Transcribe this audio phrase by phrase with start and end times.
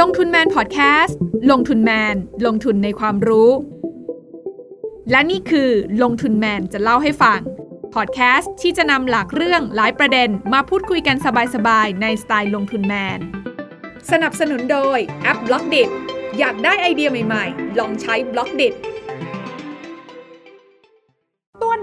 [0.00, 1.18] ลงทุนแมนพอดแคสต์
[1.50, 3.50] ลงทุนแมน ลงทุนในความรู้
[5.10, 5.70] และนี่คือ
[6.02, 7.40] ลงทุนแมนจะเล่าให้ฟัง
[7.94, 11.16] พอดแคสต์ที่จะนำหลากเรื่องหลายประเด็นมาพูดคุยกัน
[11.54, 13.18] สบายๆ ในสไตล์ลงทุนแมน
[14.10, 15.82] สนับสนุนโดยแอป Blockdit
[16.38, 18.68] อยากได้ไอเดียใหม่ๆ ลองใช้ Blockdit ต้วน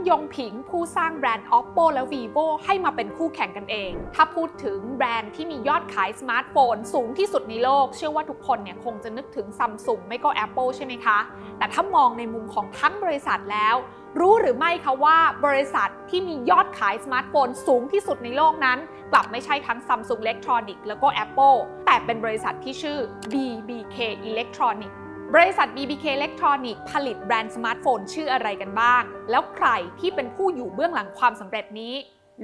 [0.10, 11.20] ยงผิงผู้สร้างแบรนด์ Oppo และ Vivo ให้มาเป็นคู่แข่งกันเอง ถ้าพูดถึงแบรนด์ที่มียอดขายสมาร์ทโฟน สูงที่สุดในโลก เชื่อว่าทุกคนเนี่ยคงจะนึกถึงซัมซุงไม่ก็ Apple ใช่ไหมคะ
[11.58, 13.76] แต่ถ้ามองในมุมของทั้งบริษัทแล้ว
[14.20, 18.78] รู้หรือไม่คะว่าบริษัทที่มียอดขายสมาร์ทโฟนสูงที่สุดในโลกนั้น
[19.12, 22.98] กลับไม่ใช่ทั้ง Samsung Electronics แล้วก็ Apple แต่เป็นบริษัทที่ชื่อ
[23.34, 23.98] BBK
[24.30, 24.98] Electronics
[25.36, 29.68] บริษัท BBK Electronic ผลิตแบรนด์สมาร์ทโฟนชื่ออะไรกันบ้าง แล้วใคร
[30.00, 31.94] ที่เป็นผู้อยู่เบื้องหลังความสำเร็จนี้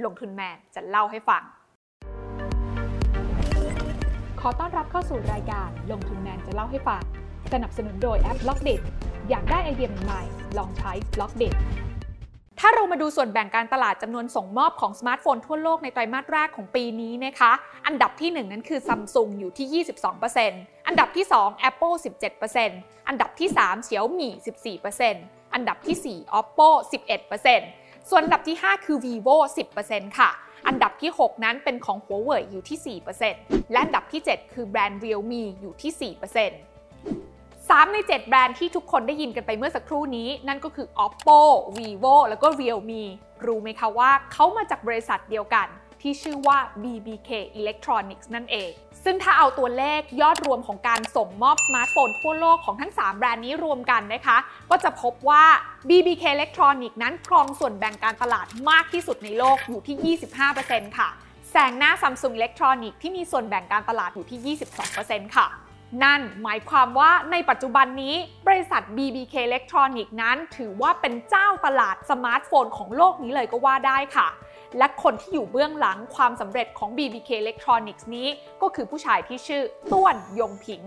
[0.04, 1.42] ลงทุนแมนจะเล่าให้ฟัง
[4.40, 7.02] ขอต้อนรับเข้าสู่รายการลงทุนแมนจะเล่าให้ฟัง
[7.52, 8.70] สนับสนุนโดยแอป b ล็อกเด
[9.30, 11.44] อยากได้ไอเดียใหม่ๆลองใช้ b ล็อกเด
[12.60, 17.52] ถ้าเรามาดูส่วนแบ่งการตลาดจำนวนส่งมอบของสมาร์ทโฟนทั่วโลกในไตรมาสแรกของปีนี้นะคะ
[17.86, 21.94] อันดับที่ 1 นั้นคือ Samsung อยู่ที่ 22% อันดับที่ 2 Apple
[22.52, 24.28] 17%อันดับที่ 3 Xiaomi
[24.90, 26.68] 14%อันดับที่ 4 Oppo
[27.38, 29.36] 11%ส่วนอันดับที่ 5 คือ Vivo
[29.78, 30.30] 10%ค่ะ
[30.66, 32.98] อันดับที่ 6 นั้นเป็นของ Huawei อยู่ที่
[33.30, 36.18] 4%และอันดับที่ 7 คือแบรนด์ Realme อยู่ที่ 4%
[37.68, 41.40] 3 ใน 7 แบรนด์ที่ทุกคนได้ยินกันไปเมื่อสักครู่นี้ นั่นก็คือ Oppo,
[41.76, 43.04] Vivo แล้วก็ Realme
[43.46, 45.66] รู้ไหมคะว่าเขามาจากบริษัทเดียวกัน
[46.02, 48.70] ที่ชื่อว่า BBK Electronics นั่นเอง
[49.04, 54.38] ซึ่งถ้าเอาตัวเลขยอดรวมของการส่งมอบสมาร์ทโฟนทั่วโลกของทั้ง 3 แบรนด์นี้รวมกันนะคะ
[54.70, 55.44] ก็จะพบว่า
[55.88, 60.16] BBK Electronics นั้นครองส่วนแบ่งการตลาดมากที่สุดในโลกอยู่ที่
[60.52, 61.08] 25%ค่ะ
[61.50, 64.56] แซงหน้า Samsung Electronics ที่มีส่วนแบ่งการตลาดอยู่ที่
[64.94, 65.48] 22%ค่ะ
[66.04, 68.14] นั่นหมายความว่าในปัจจุบันนี้
[68.46, 74.28] บริษัท BBK Electronics นั้นถือว่าเป็นเจ้าตลาดสมาร์ทโฟนของโลกนี้เลยก็ว่าได้ค่ะ
[74.78, 78.28] และคนที่อยู่เบื้องหลังความสำเร็จของ BBK Electronics นี้
[78.62, 79.62] ก็คือผู้ชายที่ชื่อ
[79.92, 80.82] ต้วนยงผิง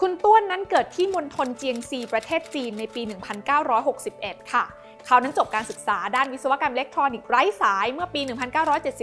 [0.00, 3.02] คุณต้วนนั้นเกิดที่มณฑลเจียงซีประเทศจีนในปี
[3.76, 4.64] 1961 ค่ะ
[5.06, 8.20] เขานั้นจบการศึกษาด้านวิศวกรรมอิเล็กทรอนิกส์ไร้สายเมื่อปี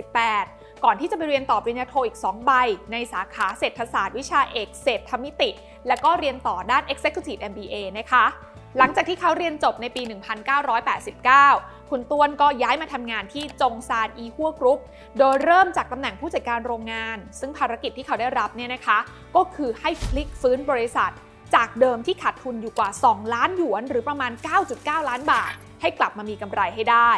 [0.01, 2.51] 1978 ก่อนที่จะไปเรียนต่อปริญญาโทอีก 2 ใบ
[2.91, 5.49] ในสาขาเศรษฐศาสตร์วิชาเอกเศรษฐมิติ
[5.87, 8.25] และก็เรียนต่อด้าน Executive MBA นะคะ
[8.77, 10.01] หลังจากที่เขาเรียนจบในปี
[10.97, 14.79] 1989 คุณต้วนก็ย้ายมาทำงานที่จงซานอีฮัวกรุ๊ป
[15.19, 18.97] โดยเริ่มจากตำแหน่งผู้จัดการโรงงาน ซึ่งภารกิจที่เขาได้รับเนี่ยนะคะ
[19.35, 21.11] ก็คือให้พลิกฟื้นบริษัท
[21.55, 24.31] จากเดิมที่ขาดทุนอยู่กว่า 2 ล้านหยวน หรือประมาณ
[24.71, 27.11] 9.9 ล้านบาท ให้กลับมามีกำไรให้ได้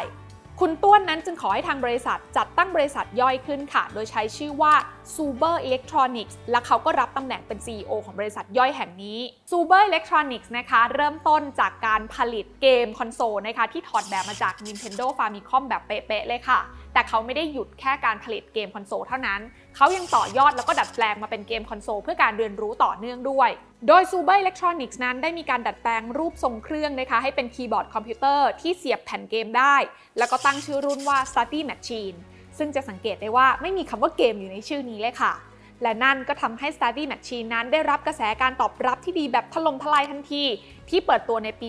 [0.60, 4.74] คุณต้วนนั้นจึงขอให้ทางบริษัทจัดตั้งบริษัทย่อยขึ้นค่ะ โดยใช้ชื่อว่า
[5.14, 9.18] Suber Electronics และเขาก็รับตำแหน่งเป็น CEO ของบริษัทย่อยแห่งนี้
[9.50, 16.60] Suber Electronics นะคะ เริ่มต้นจากการผลิตเกมคอนโซลนะคะ ที่ถอดแบบมาจาก Nintendo Famicom แบบเป๊ะๆเลยค่ะ
[16.92, 19.40] แต่เขาไม่ได้หยุดแค่การผลิตเกมคอนโซลเท่านั้น
[19.76, 23.50] เขายังต่อยอดแล้วก็ดัดแปลงมาเป็นเกมคอนโซลเพื่อการเรียนรู้ต่อเนื่องด้วย
[23.88, 29.76] โดย Subor Electronics นั้นได้มีการดัดแปลงรูปทรงเครื่องนะคะให้เป็นคีย์บอร์ดคอมพิวเตอร์ที่เสียบแผ่นเกมได้
[30.18, 32.16] แล้วก็ตั้งชื่อรุ่นว่า Study Machine
[32.58, 35.32] ซึ่งจะสังเกตได้ว่าไม่มีคำว่าเกมอยู่ในชื่อนี้เลยค่ะ
[35.82, 40.44] และนั่นก็ทำให้ Study Machine นั้นได้รับกระแสการตอบรับที่ดีแบบถล่มทลายทันที
[40.90, 41.68] ที่เปิดตัวในปี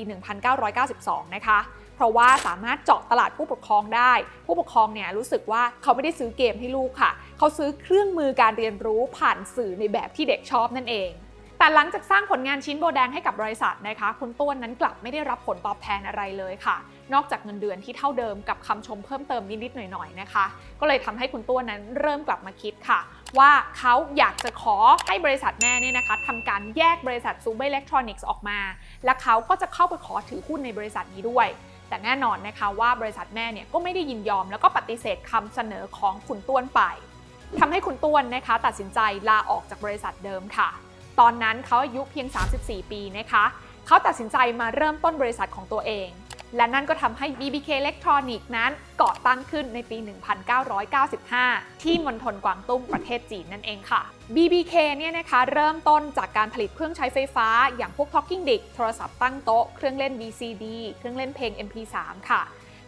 [0.68, 1.60] 1992 นะคะ
[1.96, 4.14] เพราะว่าสามารถเจาะตลาดผู้ปกครองได้
[4.46, 11.12] ผู้ปกครองเนี่ยรู้สึกว่าเขาไม่ได้ซื้อเกมให้ลูกค่ะ เขาซื้อเครื่องมือการเรียนรู้ผ่านสื่อในแบบที่เด็กชอบนั่นเอง
[11.60, 16.78] แต่หลังจากสร้างผลงานชิ้นโบแดงให้กับบริษัทนะคะ คุณต้วนนั้นกลับไม่ได้รับผลตอบแทนอะไรเลยค่ะ
[17.14, 20.46] นอกจากเงินเดือนที่เท่าเดิมกับคำชมเพิ่มเติมนิดๆหน่อยๆนะคะ
[20.80, 23.00] ก็เลยทำให้คุณต้วนนั้นเริ่มกลับมาคิดค่ะ
[23.40, 24.78] ว่าเขาอยากจะขอ
[25.08, 28.60] ให้บริษัทแม่เนี่ยนะคะทำการแยกบริษัท Subor Electronics ออกมา
[29.06, 31.48] และเขาก็จะเข้าไปขอถือหุ้นในบริษัทนี้ด้วย
[31.94, 36.82] แต่แน่นอนนะคะว่าบริษัทแม่เนี่ยก็ไม่ได้ยินยอม แล้วก็ปฏิเสธคำเสนอของคุณต้วนไป
[37.60, 39.00] ทำให้คุณต้วนนะคะตัดสินใจ
[39.30, 40.70] ลาออกจากบริษัทเดิมค่ะ
[41.20, 42.28] ตอนนั้นเขาอายุเพียง
[42.60, 43.44] 34 ปีนะคะ
[43.88, 46.08] เขาตัดสินใจมาเริ่มต้นบริษัทของตัวเอง
[46.56, 48.72] และนั่นก็ทำให้ BBK Electronics นั้น
[49.02, 49.98] ก่อตั้งขึ้นในปี
[50.90, 54.02] 1995 ที่มณฑลกวางตุ้งประเทศจีนนั่นเองค่ะ
[54.36, 57.48] BBK เนี่ยนะคะเริ่มต้นจากการผลิตเครื่องใช้ไฟฟ้า
[57.78, 60.66] อย่างพวก Talking Dick โทรศัพท์ตั้งโต๊ะ เครื่องเล่น VCD
[60.98, 61.96] เครื่องเล่นเพลง MP3
[62.30, 62.42] ค่ะ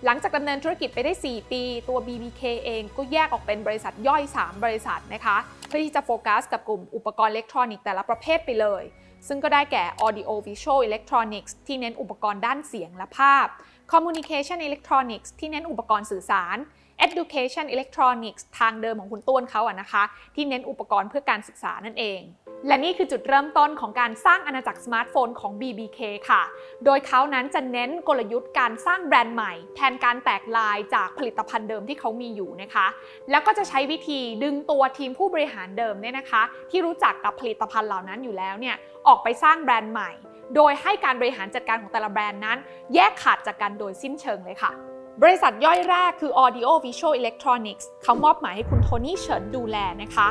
[0.05, 8.83] หลังจากดำเนินธุรกิจไปได้ 4 ปี ตัว BBK เองก็แยกออกเป็นบริษัทย่อย 3 บริษัทนะคะ เพื่อที่จะโฟกัสกับกลุ่มอุปกรณ์อิเล็กทรอนิกส์แต่ละประเภทไปเลย
[9.27, 13.47] ซึ่งก็ได้แก่ Audio Visual Electronics ที่เน้นอุปกรณ์ด้านเสียงและภาพ
[13.91, 16.57] Communication Electronics ที่เน้นอุปกรณ์สื่อสาร
[17.05, 20.03] Education Electronics ทางเดิมของคุณต้วนเขาอะนะคะ
[20.35, 22.21] ที่เน้นอุปกรณ์เพื่อการศึกษานั่นเอง
[22.67, 25.99] และนี่คือจุดเริ่มต้นของการสร้างอาณาจักรสมาร์ทโฟนของ BBK
[26.29, 26.41] ค่ะ
[26.85, 32.87] โดยเขานั้นจะเน้นกลยุทธ์การสร้างแบรนด์ใหม่ แทนการแตกไลน์จากผลิตภัณฑ์เดิมที่เขามีอยู่นะคะ
[33.31, 36.41] แล้วก็จะใช้วิธีดึงตัวทีมผู้บริหารเดิมเนี่ยนะคะ
[36.71, 38.75] ที่รู้จักกับผลิตภัณฑ์เหล่านั้นอยู่แล้วเนี่ย
[39.07, 40.11] ออกไปสร้างแบรนด์ใหม่
[40.55, 42.57] โดยให้การบริหารจัดการของแต่ละแบรนด์นั้น
[42.93, 44.73] แยกขาดจากกันโดยสิ้นเชิงเลยค่ะ
[45.23, 50.27] บริษัทย่อยแรกคือ Audio Visual Electronics เขามอบหมายให้คุณโทนี่เฉินดูแลนะคะ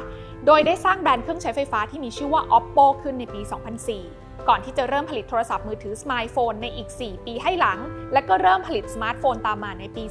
[0.46, 3.40] โดยได้สร้างแบรนด์เครื่องใช้ไฟฟ้าที่มีชื่อว่า Oppo ขึ้นในปี
[3.94, 7.78] 2004 ก่อนที่จะเริ่มผลิตโทรศัพท์มือถือสมาร์ทโฟนในอีก 4 ปีให้หลัง
[8.12, 10.04] และก็เริ่มผลิตสมาร์ทโฟนตามมาในปี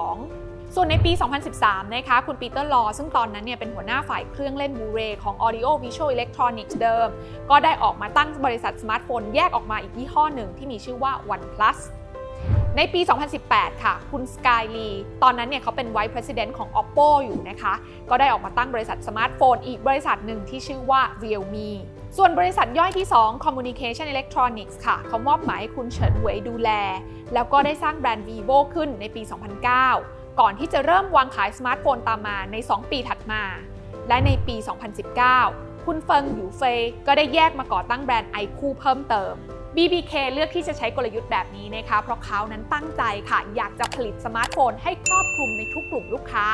[0.00, 1.12] 2012ส่วนในปี
[1.52, 7.08] 2013 นะคะ คุณปีเตอร์ลอ ซึ่งตอนนั้นเนี่ยเป็นหัวหน้าฝ่ายเครื่องเล่น Blu-ray ของ Audio Visual Electronics เดิม
[7.50, 11.78] ก็ได้ออกมาตั้งบริษัทสมาร์ทโฟนแยกออกมาอีกยี่ห้อหนึ่งที่มีชื่อว่า OnePlus
[12.80, 13.00] ในปี
[13.42, 14.88] 2018 ค่ะ คุณสกายลี
[15.22, 17.74] ตอนนั้นเนี่ยเขาเป็น Vice President ของ Oppo อยู่นะคะ
[18.10, 21.70] ก็ได้ออกมาตั้งบริษัทสมาร์ทโฟนอีกบริษัทหนึ่งที่ชื่อว่า Realme
[22.16, 26.70] ส่วนบริษัทย่อยที่ 2 Communication Electronics ค่ะ เขามอบหมายให้คุณเฉินเหวยดูแล
[27.34, 29.22] แล้วก็ได้สร้างแบรนด์ Vivo ขึ้นในปี
[29.80, 33.42] 2009 ก่อนที่จะเริ่มวางขายสมาร์ทโฟนตามมาใน 2 ปีถัดมา
[34.08, 34.56] และในปี
[35.20, 39.34] 2019 คุณเฟิงหยูเฟยก็ได้แยกมาก่อตั้งแบรนด์ iQOO เพิ่มเติม
[39.80, 46.46] BBK เลือกที่จะใช้กลยุทธ์แบบนี้นะคะ เพราะเขานั้นตั้งใจค่ะ อยากจะผลิตสมาร์ทโฟนให้ครอบคลุมในทุกกลุ่มลูกค้า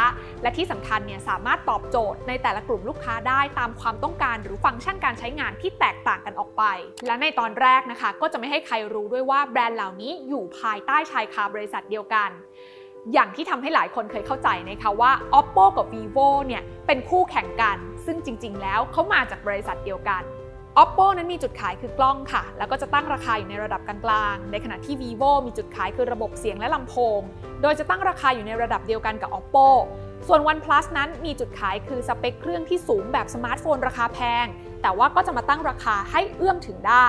[0.42, 6.62] และที่สำคัญเนี่ยสามารถตอบโจทย์ในแต่ละกลุ่มลูกค้าได้ตามความต้องการหรือฟังก์ชันการใช้งานที่แตกต่างกันออกไป
[7.06, 12.30] และในตอนแรกนะคะ ก็จะไม่ให้ใครรู้ด้วยว่าแบรนด์เหล่านี้อยู่ภายใต้ชายคาบริษัทเดียวกัน
[13.12, 20.24] อย่างที่ทำให้หลายคนเคยเข้าใจนะคะว่า Oppo กับ Vivo เนี่ยเป็นคู่แข่งกัน ซึ่งจริง ๆ แล้วเขามาจากบริษัทเดียวกัน
[20.82, 27.20] Oppo นั้นมีจุดขายคือกล้องค่ะ แล้วก็จะตั้งราคาอยู่ในระดับกลางๆ ในขณะที่ Vivo มีจุดขายคือระบบเสียงและลำโพง
[27.62, 29.68] โดยจะตั้งราคาอยู่ในระดับเดียวกันกับ Oppo
[30.26, 34.46] ส่วน OnePlus นั้นมีจุดขายคือสเปคเครื่องที่สูงแบบสมาร์ทโฟนราคาแพง
[34.82, 37.08] แต่ว่าก็จะมาตั้งราคาให้เอื้อมถึงได้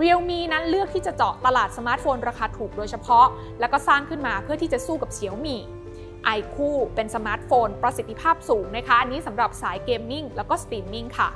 [0.00, 3.26] Realme นั้นเลือกที่จะเจาะตลาดสมาร์ทโฟนราคาถูกโดยเฉพาะ
[3.60, 5.60] แล้วก็สร้างขึ้นมาเพื่อที่จะสู้กับเ i ียวมี่
[6.24, 11.30] ไอคูเป็นสมาร์ทโฟนประสิทธิภาพสูงนะคะ อันนี้สำหรับสาย gaming แล้วก็สตรีมมิ่งค่ะ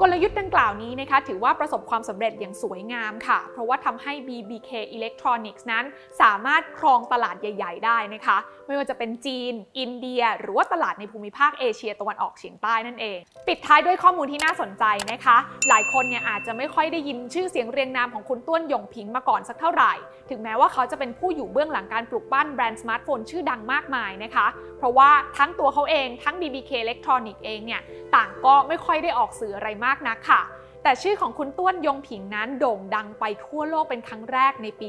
[0.00, 5.84] กลยุทธ์ดังกล่าวนี้นะคะถือว่าประสบความสำเร็จอย่างสวยงามค่ะ เพราะว่าทำให้ BBK Electronics นั้น
[6.20, 8.36] สามารถครองตลาดใหญ่ ๆ ได้นะคะ
[8.66, 13.18] ไม่ว่าจะเป็นจีน อินเดีย หรือว่าตลาดในภูมิภาคเอเชียตะวันออกเฉียงใต้นั่นเอง
[13.48, 15.36] ปิดท้ายด้วยข้อมูลที่น่าสนใจนะคะ
[15.68, 19.92] หลายคนเนี่ยอาจจะไม่ค่อยได้ยินชื่อเสียงเรียงนามของคุณต้วนหยงผิงมาก่อนสักเท่าไหร่
[20.30, 24.46] ถึงแม้ว่าเขาจะเป็นผู้อยู่เบื้องหลังการปลุกปั้นแบรนด์สมาร์ทโฟนชื่อดังมากมายนะคะ
[24.78, 27.80] เพราะว่าทั้งตัวเขาเองทั้ง BBK Electronics เองเนี่ย
[28.14, 30.42] ต่างก็ไม่ค่อยได้ออกสื่ออะไรมากนักค่ะ
[30.82, 34.88] แต่ชื่อของคุณต้วนยงผิงนั้นโด่งดังไปทั่วโลกเป็นครั้งแรกในปี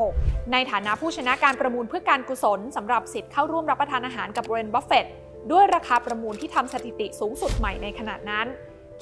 [0.00, 5.06] 2006 ในฐานะผู้ชนะการประมูลเพื่อการกุศลสำหรับสิทธิ์เข้าร่วมรับประทานอาหารกับวอร์เรนบัฟเฟต
[5.52, 8.46] ด้วยราคาประมูลที่ทำสถิติสูงสุดใหม่ในขณะนั้น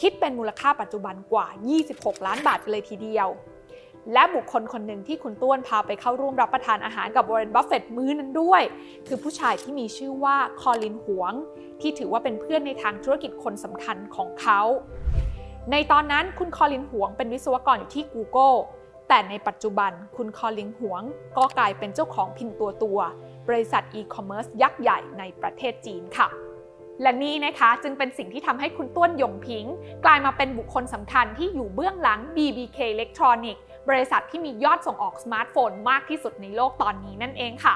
[0.01, 1.47] คิดเป็นมูลค่าปัจจุบันกว่า
[1.87, 3.29] 26 ล้านบาทเลยทีเดียว
[4.13, 8.63] และบุคคลคนหนึ่งที่คุณต้วนพาไปเข้าร่วมรับประทานอาหารกับวอร์เรนบัฟเฟตมื้อนั้นด้วย
[9.07, 11.33] คือผู้ชายที่มีชื่อว่าคอลินหวง
[11.81, 14.61] ที่ถือว่าเป็นเพื่อนในทางธุรกิจคนสำคัญของเขา
[15.71, 18.59] ในตอนนั้นคุณคอลินหวงเป็นวิศวกรอยู่ที่ Google
[19.09, 21.03] แต่ในปัจจุบันคุณคอลินหวง
[21.37, 22.99] ก็กลายเป็นเจ้าของ Pinduoduo
[23.49, 26.29] บริษัทอีคอมเมิร์ซยักษ์ใหญ่ในประเทศจีนค่ะ
[27.03, 29.65] และนี่นะคะจึงเป็นสิ่งที่ทำให้คุณต้วนหยงผิง
[30.05, 37.75] กลายมาเป็นบุคคลสำคัญที่อยู่เบื้องหลัง BBK Electronics บริษัทที่มียอดส่งออกสมาร์ทโฟนมากที่สุดในโลกตอนนี้นั่นเองค่ะ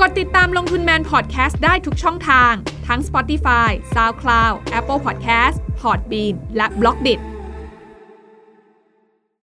[0.00, 2.52] กดติดตามลงทุนแมนพอดแคสต์ได้ทุกช่องทาง
[2.86, 7.20] ทั้ง Spotify, SoundCloud, Apple Podcast, Podbean และ b l o k d i t